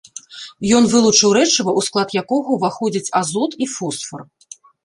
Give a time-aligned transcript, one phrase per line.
[0.77, 4.29] Ён вылучыў рэчыва, у склад якога ўваходзяць азот і фосфар.